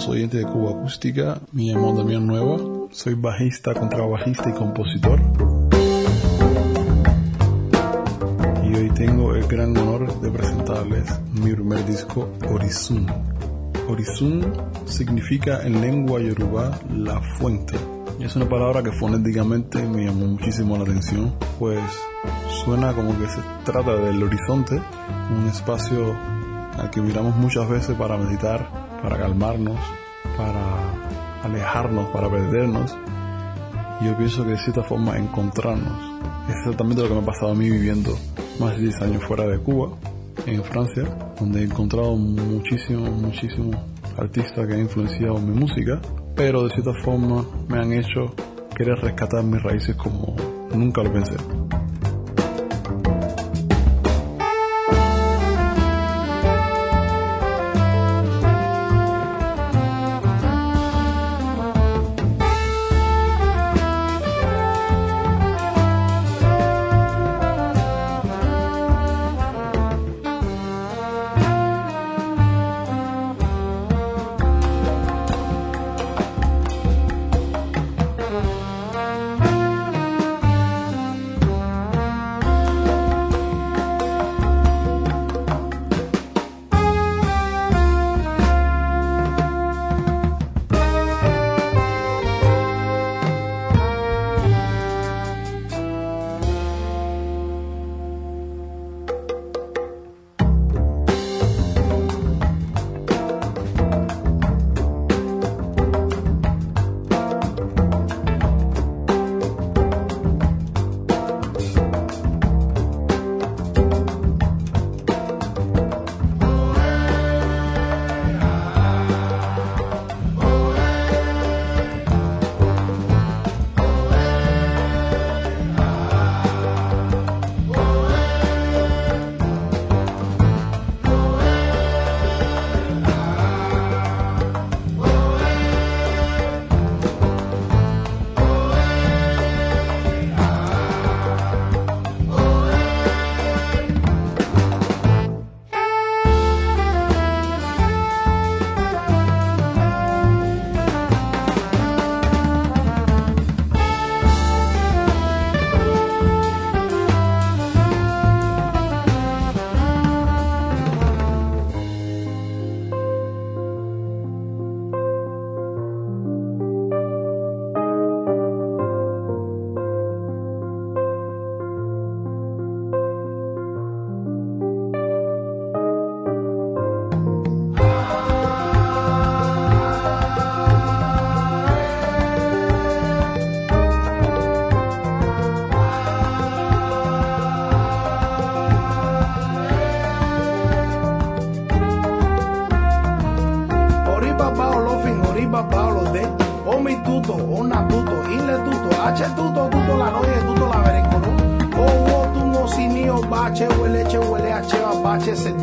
[0.00, 1.40] Los oyentes de Cuba Acústica.
[1.52, 2.56] Me llamo Damián Nueva,
[2.90, 5.20] soy bajista, contrabajista y compositor.
[8.64, 11.04] Y hoy tengo el gran honor de presentarles
[11.34, 13.06] mi primer disco, Horizon.
[13.88, 14.40] Horizon
[14.86, 17.76] significa en lengua yoruba la fuente.
[18.18, 21.78] Y es una palabra que fonéticamente me llamó muchísimo la atención, pues
[22.64, 24.80] suena como que se trata del horizonte,
[25.30, 26.16] un espacio
[26.78, 29.78] al que miramos muchas veces para meditar para calmarnos,
[30.36, 32.96] para alejarnos, para perdernos.
[34.00, 36.10] Yo pienso que de cierta forma encontrarnos.
[36.48, 38.16] Es exactamente lo que me ha pasado a mí viviendo
[38.58, 39.90] más de 10 años fuera de Cuba,
[40.46, 41.04] en Francia,
[41.38, 43.76] donde he encontrado muchísimos, muchísimos
[44.16, 46.00] artistas que han influenciado mi música,
[46.34, 48.34] pero de cierta forma me han hecho
[48.76, 50.34] querer rescatar mis raíces como
[50.74, 51.36] nunca lo pensé.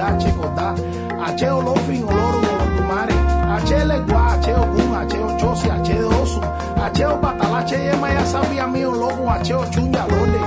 [0.08, 0.74] Bache se da che coda
[1.36, 3.14] h o lo fin oloro no tu mare
[3.66, 7.62] h le gua h o gun h o chosi h de osu h o batala
[7.64, 10.42] h yema ya sabia mío lobo h o chunya lole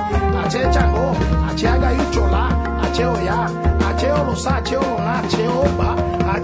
[0.49, 1.15] h chango
[1.57, 2.45] h aga yuchola
[2.97, 3.39] h o ya
[4.01, 5.91] h o lo sa h o lo na h o ba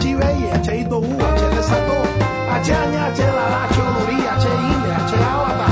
[0.01, 0.31] h ve
[0.65, 1.99] h ito u h le sato
[2.65, 5.69] h aña h la la h o lori h ile h awata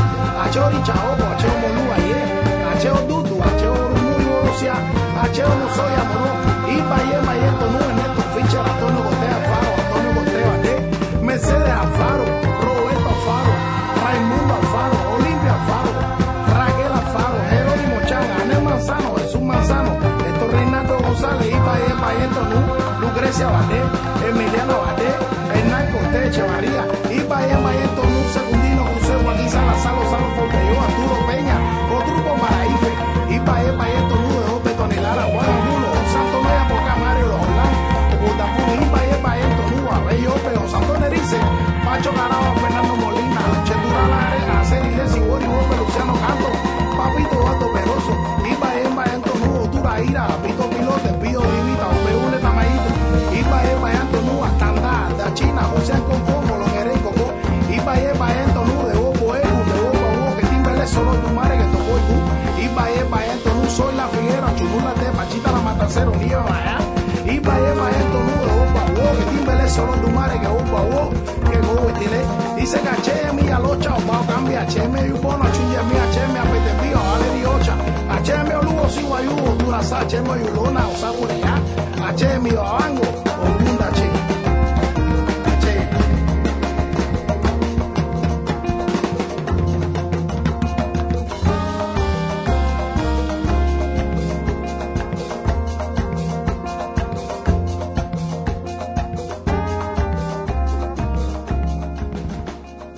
[0.52, 2.20] h ori chaobo h o molua ye
[2.80, 4.76] h o dudu h o rumuri orosia
[5.34, 6.04] h o no soya
[11.54, 13.52] Roberto Alfaro
[14.02, 15.92] Raimundo Alfaro Olimpia Alfaro
[16.58, 19.92] Raquel Alfaro Jerónimo Changa Anel Manzano Jesús Manzano
[20.28, 22.60] Esto Reinaldo González Iba ye ma ye to no
[23.00, 23.80] Lucrecia Badé
[24.28, 25.08] Emiliano Badé
[25.54, 30.80] Hernán Cortés Echevarría Iba ye ma ye to no Secundino José Joaquín Salazar Lozano Fontelló
[30.82, 31.23] Arturo
[41.94, 42.10] Macho
[82.16, 82.38] Che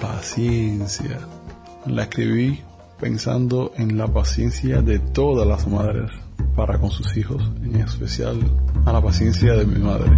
[0.01, 1.19] Paciencia.
[1.87, 2.63] La escribí
[3.01, 6.26] pensando en la paciencia de todas las madres
[6.57, 8.39] para con sus hijos, en especial
[8.87, 10.11] a la paciencia de mi madre.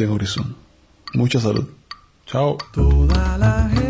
[0.00, 0.56] Disfruten Horizon.
[1.14, 1.68] Mucha salud.
[2.26, 2.56] Chao.
[2.72, 3.89] Toda la gente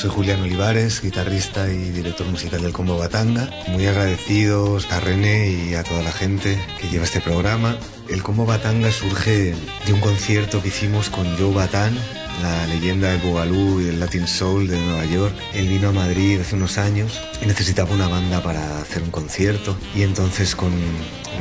[0.00, 3.50] soy Julián Olivares, guitarrista y director musical del Combo Batanga.
[3.68, 7.76] Muy agradecidos a René y a toda la gente que lleva este programa.
[8.08, 11.94] El Combo Batanga surge de un concierto que hicimos con Joe Batán,
[12.40, 15.34] la leyenda del Boogaloo y del Latin Soul de Nueva York.
[15.52, 19.76] Él vino a Madrid hace unos años y necesitaba una banda para hacer un concierto.
[19.94, 20.72] Y entonces con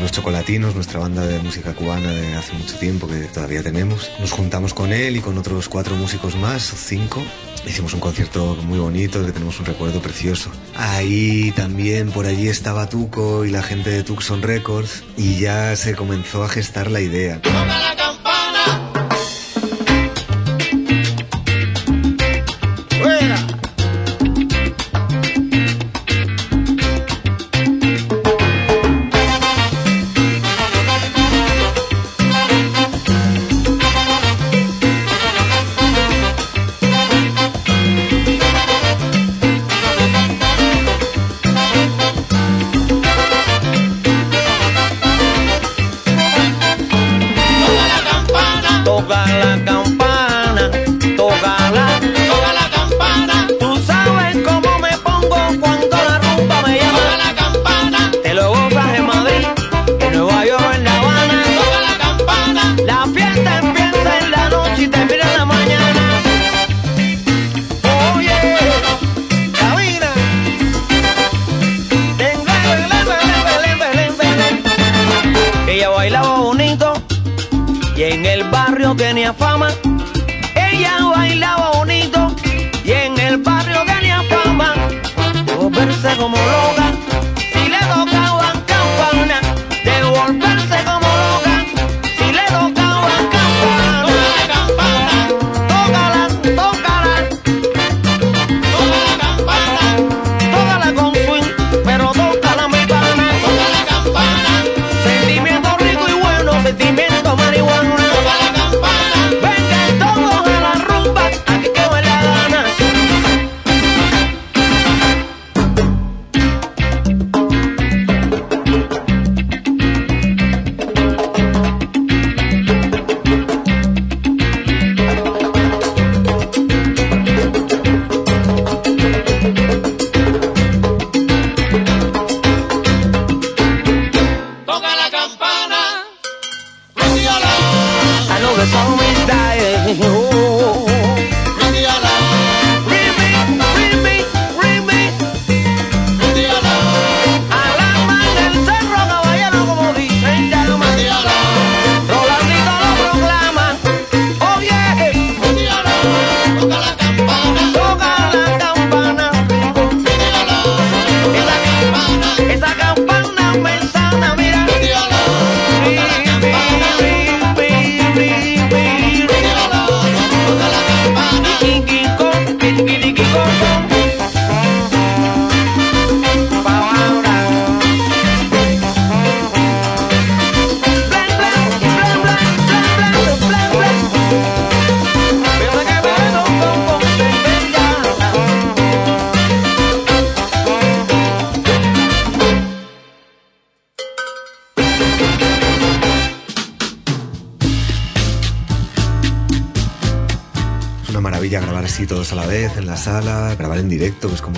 [0.02, 4.32] los Chocolatinos, nuestra banda de música cubana de hace mucho tiempo que todavía tenemos, nos
[4.32, 7.24] juntamos con él y con otros cuatro músicos más, cinco.
[7.70, 10.50] Hicimos un concierto muy bonito, que tenemos un recuerdo precioso.
[10.76, 15.94] Ahí también, por allí estaba Tuco y la gente de Tucson Records y ya se
[15.94, 17.40] comenzó a gestar la idea.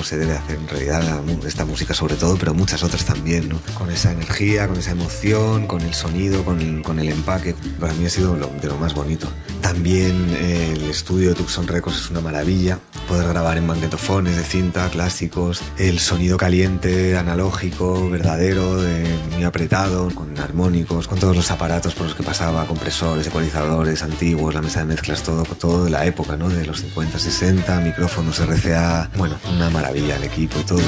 [0.02, 3.60] Como se debe hacer en realidad esta música sobre todo, pero muchas otras también, ¿no?
[3.76, 7.54] Con esa energía, con esa emoción, con el sonido, con el, con el empaque.
[7.80, 9.28] Para mí ha sido lo- de lo más bonito.
[9.62, 12.80] También eh, el estudio de Tucson Records es una maravilla.
[13.12, 20.10] Poder grabar en magnetofones de cinta, clásicos, el sonido caliente, analógico, verdadero, de- muy apretado,
[20.15, 24.80] con armónicos, con todos los aparatos por los que pasaba, compresores, ecualizadores antiguos, la mesa
[24.80, 26.47] de mezclas, todo, todo de la época, ¿no?
[26.47, 29.10] De los 50, 60, micrófonos RCA.
[29.17, 30.80] Bueno, una maravilla el equipo y todo.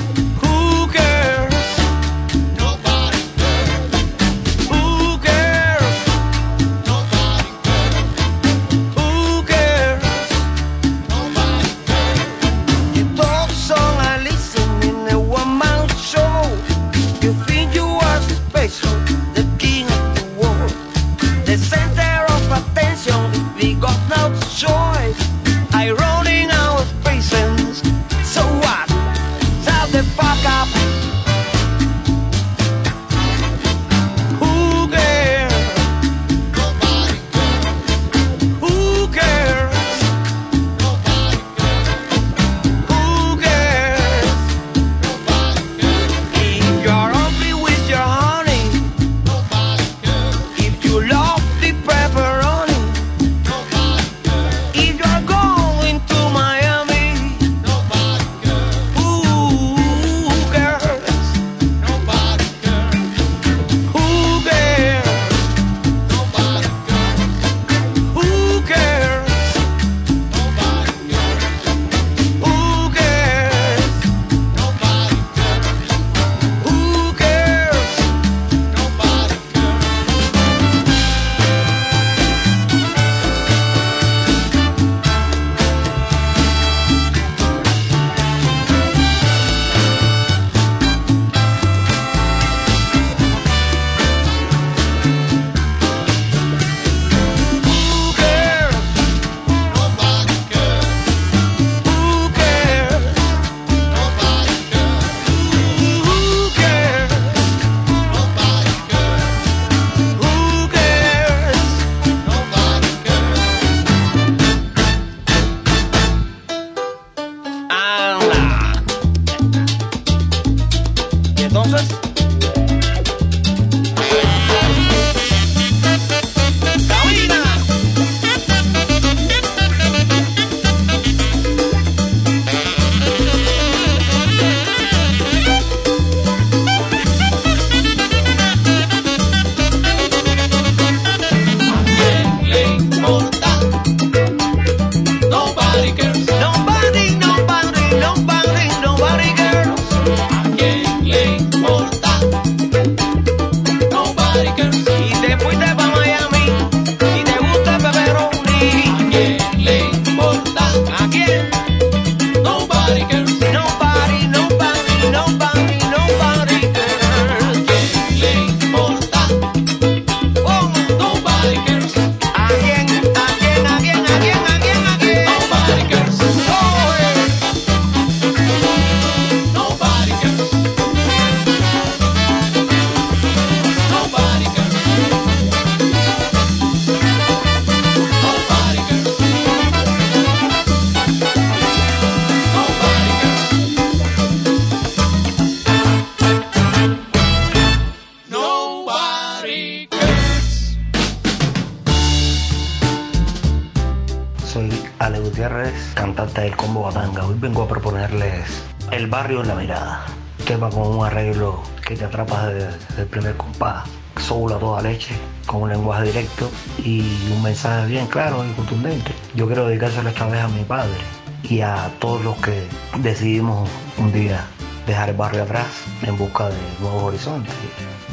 [206.41, 207.25] Del Combo Batanga.
[207.25, 210.05] Hoy vengo a proponerles El barrio en la mirada.
[210.45, 213.87] Tema con un arreglo que te atrapa desde, el primer compás.
[214.17, 215.15] Soul a toda leche,
[215.45, 216.49] con un lenguaje directo
[216.83, 219.11] y un mensaje bien claro y contundente.
[219.35, 220.97] Yo quiero dedicárselo esta vez a mi padre
[221.43, 222.63] y a todos los que
[222.99, 224.45] decidimos un día
[224.87, 225.67] dejar el barrio atrás
[226.03, 227.53] en busca de nuevos horizontes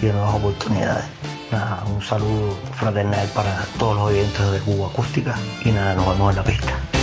[0.00, 1.04] y de nuevas oportunidades.
[1.92, 6.36] Un saludo fraternal para todos los oyentes de Cuba Acústica y nada, nos vemos en
[6.36, 6.99] la pista.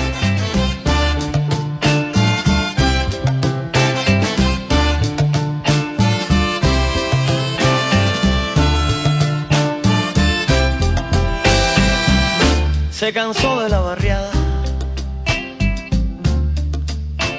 [12.97, 14.31] Se cansó de la barriada,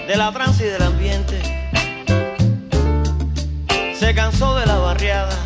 [0.07, 1.41] de la trance y del ambiente.
[3.93, 5.37] Se cansó de la barriada,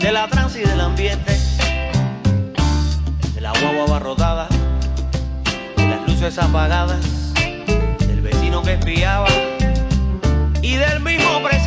[0.00, 1.32] de la trance y del ambiente.
[3.34, 4.48] De la guagua abarrotada,
[6.06, 7.32] luces apagadas,
[8.00, 9.28] del vecino que espiaba
[10.60, 11.61] y del mismo presidente.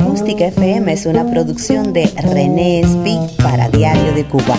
[0.00, 4.56] Acústica FM es una producción de René Espi para Diario de Cuba.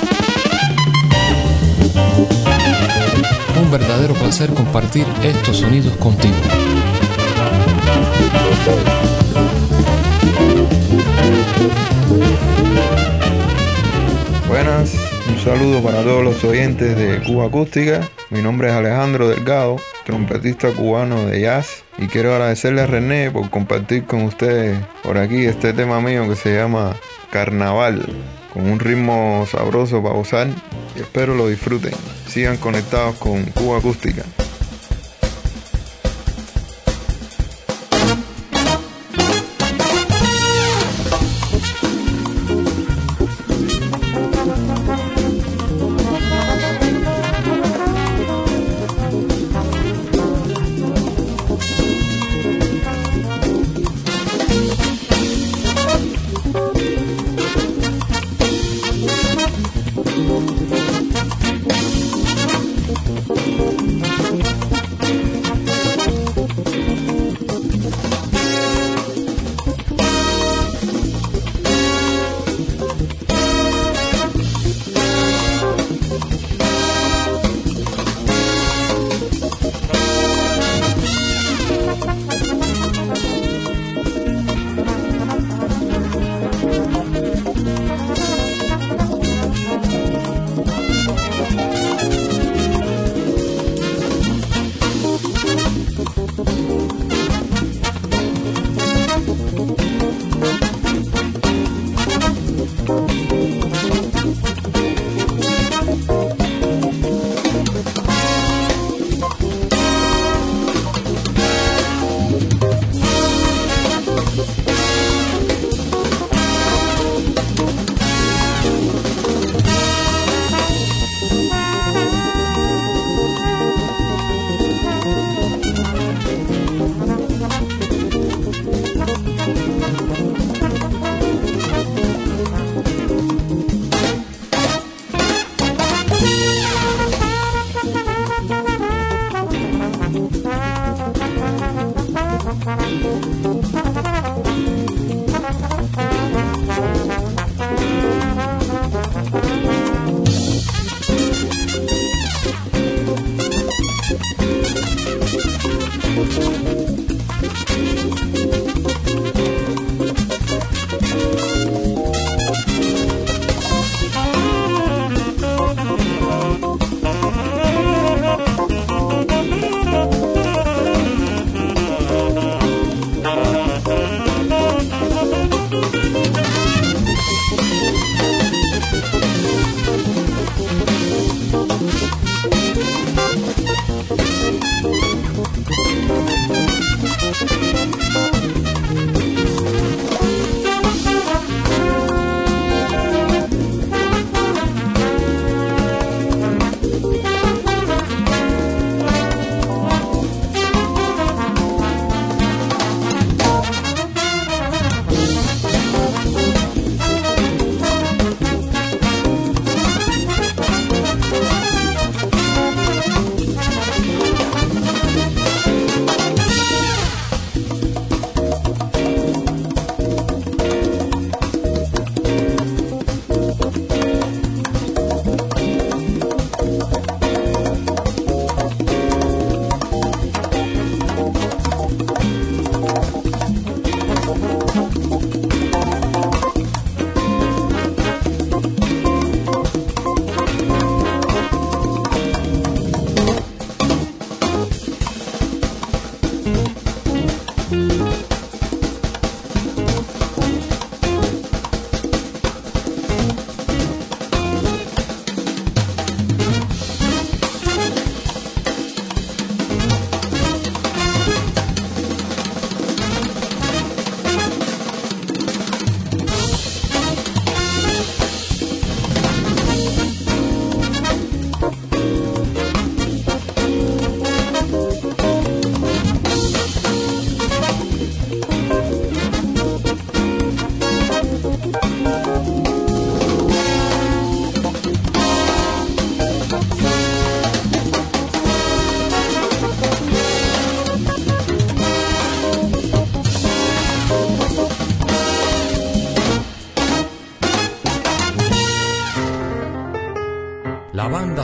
[3.62, 6.36] Un verdadero placer compartir estos sonidos contigo.
[14.48, 14.94] Buenas,
[15.30, 18.02] un saludo para todos los oyentes de Cuba Acústica.
[18.30, 19.78] Mi nombre es Alejandro Delgado,
[20.10, 21.84] trompetista cubano de jazz.
[22.00, 26.36] Y quiero agradecerle a René por compartir con ustedes por aquí este tema mío que
[26.36, 26.96] se llama
[27.30, 28.08] Carnaval,
[28.52, 30.48] con un ritmo sabroso para gozar.
[30.96, 31.94] Y espero lo disfruten.
[32.28, 34.24] Sigan conectados con Cuba Acústica.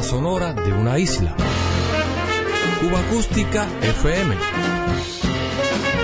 [0.05, 1.35] sonora de una isla.
[2.79, 4.35] Cuba Acústica FM.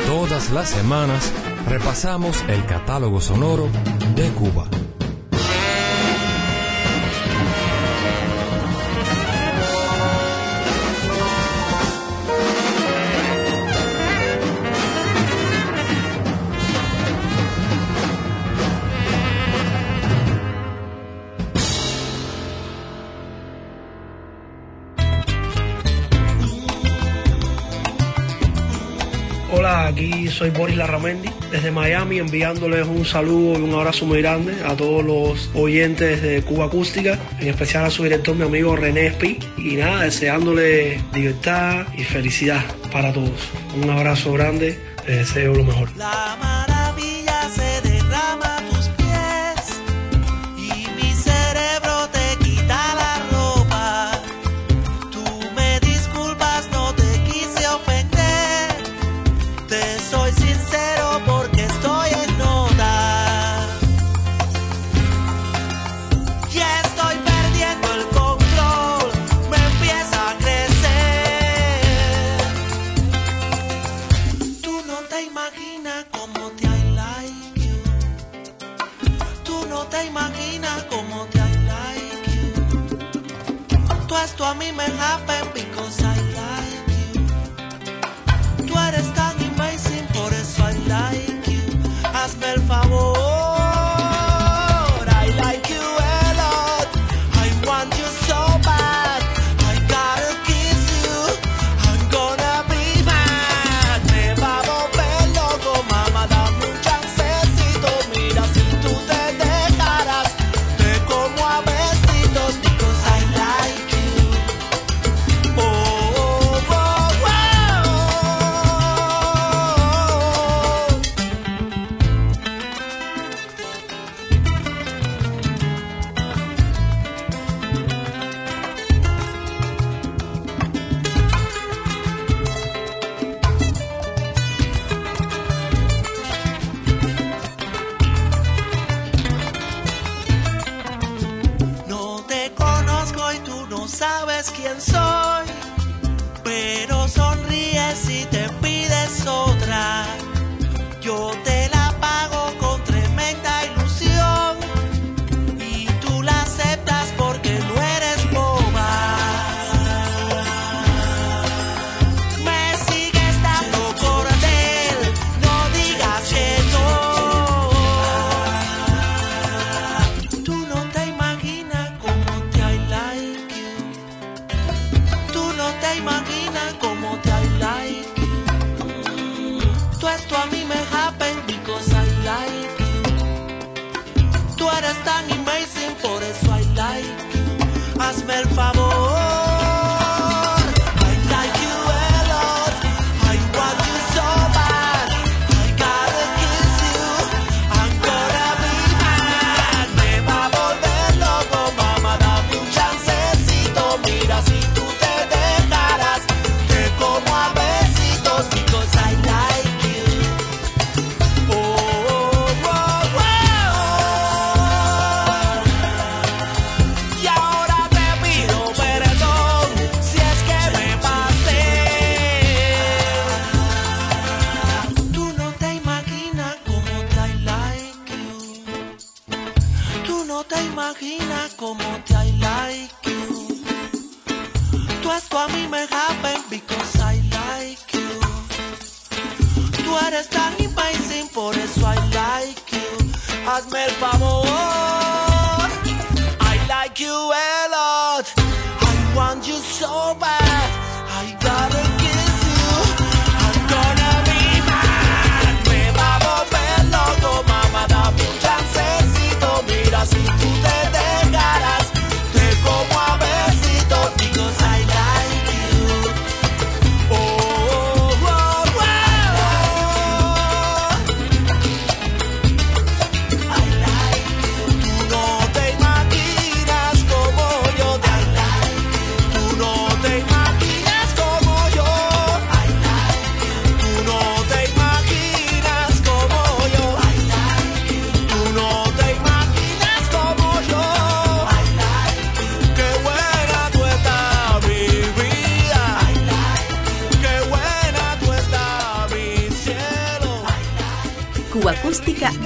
[0.07, 1.31] Todas las semanas
[1.69, 3.69] repasamos el catálogo sonoro
[4.15, 4.70] de Cuba.
[30.41, 35.06] soy Boris Larramendi, desde Miami, enviándoles un saludo y un abrazo muy grande a todos
[35.06, 39.75] los oyentes de Cuba Acústica, en especial a su director, mi amigo René Espi, y
[39.75, 43.51] nada, deseándole libertad y felicidad para todos.
[43.84, 45.89] Un abrazo grande, les deseo lo mejor.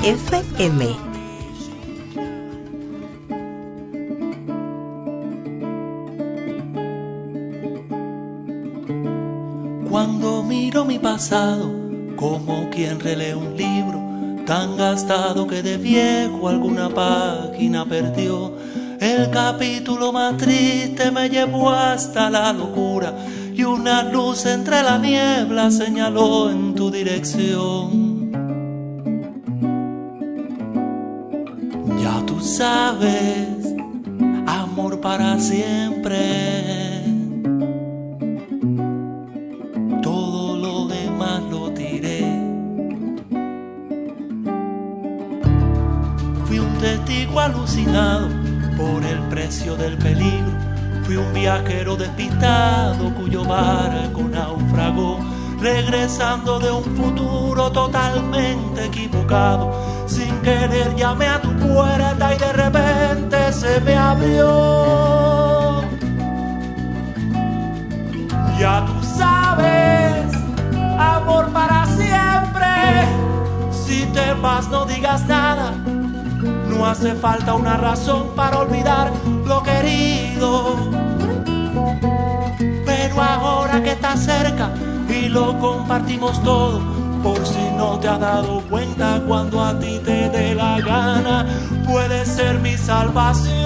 [0.06, 0.86] FM.
[9.90, 11.72] Cuando miro mi pasado,
[12.18, 14.00] como quien relee un libro,
[14.46, 18.54] tan gastado que de viejo alguna página perdió.
[19.00, 23.12] El capítulo más triste me llevó hasta la locura
[23.56, 28.05] y una luz entre la niebla señaló en tu dirección.
[32.46, 33.76] Sabes,
[34.46, 36.86] amor para siempre.
[40.02, 42.22] todo lo demás lo tiré.
[46.46, 48.30] Fui un testigo alucinado
[48.78, 50.54] por el precio del peligro.
[51.04, 55.20] Fui un viajero despistado cuyo barco naufragó,
[55.60, 59.85] regresando de un futuro totalmente equivocado.
[60.46, 65.82] Querer llamé a tu puerta y de repente se me abrió.
[68.60, 70.36] Ya tú sabes,
[71.00, 73.08] amor para siempre.
[73.72, 75.72] Si te vas, no digas nada.
[76.70, 79.12] No hace falta una razón para olvidar
[79.48, 80.76] lo querido.
[82.86, 84.70] Pero ahora que estás cerca
[85.10, 86.95] y lo compartimos todo,
[87.26, 91.48] por si no te has dado cuenta cuando a ti te dé la gana,
[91.84, 93.66] puede ser mi salvación.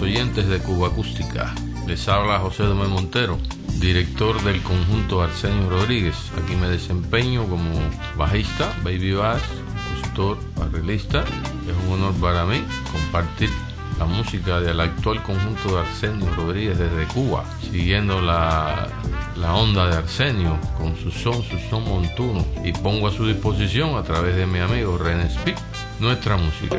[0.00, 1.54] oyentes de Cuba Acústica.
[1.86, 3.38] Les habla José Domé Montero,
[3.80, 6.14] director del conjunto Arsenio Rodríguez.
[6.42, 7.70] Aquí me desempeño como
[8.16, 11.20] bajista, baby bass, compositor, barrelista.
[11.20, 13.50] Es un honor para mí compartir
[13.98, 18.88] la música del actual conjunto de Arsenio Rodríguez desde Cuba, siguiendo la,
[19.36, 23.96] la onda de Arsenio con su son, su son montuno, y pongo a su disposición
[23.96, 25.58] a través de mi amigo René Speak
[26.00, 26.78] nuestra música.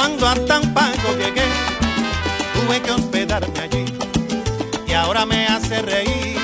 [0.00, 1.44] Cuando a tan Tampanco llegué,
[2.54, 3.84] tuve que hospedarme allí.
[4.88, 6.38] Y ahora me hace reír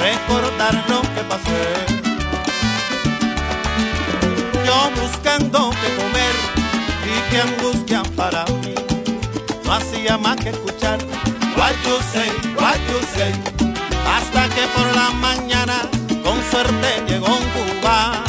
[0.00, 1.62] recordar lo que pasé.
[4.66, 6.34] Yo buscando qué comer
[7.06, 8.74] y qué angustia para mí.
[9.64, 10.98] No hacía más que escuchar
[11.56, 13.32] what you say, what you say.
[14.16, 15.76] Hasta que por la mañana
[16.24, 18.25] con suerte llegó un cubano.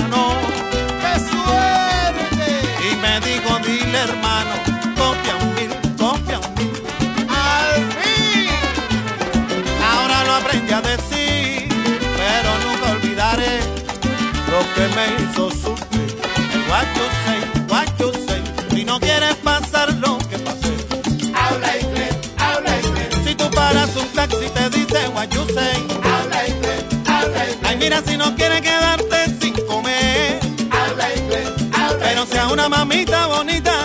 [27.88, 30.42] Mira si no quieres quedarte sin comer.
[30.72, 33.77] Habla inglés, habla Pero sea una mamita bonita.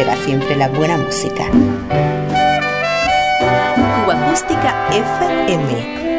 [0.00, 1.44] será siempre la buena música.
[4.00, 6.09] Cuba Acústica FM